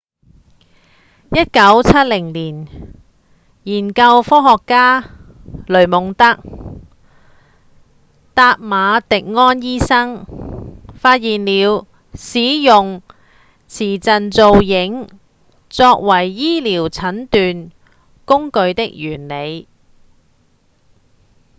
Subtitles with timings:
[1.29, 2.67] 1970年
[3.63, 5.11] 研究科學家
[5.67, 6.39] 雷蒙德．
[8.33, 10.25] 達馬迪安醫生
[10.95, 11.85] 發現了
[12.15, 13.03] 使用
[13.67, 15.07] 磁振造影
[15.69, 17.71] 作為醫療診斷
[18.25, 19.67] 工具的原理